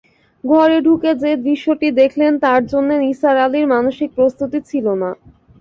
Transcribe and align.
ঘরে 0.43 0.77
ঢুকে 0.85 1.11
যে 1.21 1.31
দৃশ্যটি 1.45 1.87
দেখলেন, 2.01 2.31
তার 2.45 2.61
জন্যে 2.71 2.95
নিসার 3.03 3.35
আলির 3.45 3.65
মানসিক 3.67 4.09
প্রস্তুতি 4.17 4.59
ছিল 4.69 4.85
না। 5.01 5.09